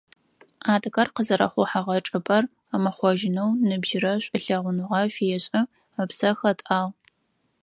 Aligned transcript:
Адыгэр 0.73 1.09
къызэрэхъухьэгъэ 1.15 1.97
чӀыпӀэр 2.05 2.43
ымыхъожьынэу 2.75 3.51
ныбжьырэ 3.67 4.13
шӀулъэгъуныгъэ 4.23 4.99
фешӀы, 5.15 5.61
ыпсэ 6.01 6.29
хэтӀагъ. 6.39 6.93